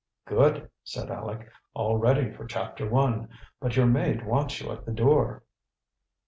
"Good!" 0.25 0.71
said 0.83 1.11
Aleck. 1.11 1.47
"All 1.75 1.95
ready 1.99 2.31
for 2.33 2.47
chapter 2.47 2.89
one. 2.89 3.29
But 3.59 3.75
your 3.75 3.85
maid 3.85 4.25
wants 4.25 4.59
you 4.59 4.71
at 4.71 4.83
the 4.83 4.91
door." 4.91 5.43